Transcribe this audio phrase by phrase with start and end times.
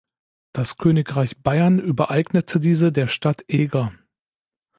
[0.51, 3.93] Das Königreich Bayern übereignete diese der Stadt Eger.